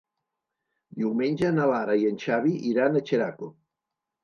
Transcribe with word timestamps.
Diumenge 1.01 1.51
na 1.59 1.67
Lara 1.73 1.99
i 2.05 2.09
en 2.13 2.19
Xavi 2.25 2.57
iran 2.73 3.01
a 3.03 3.07
Xeraco. 3.13 3.55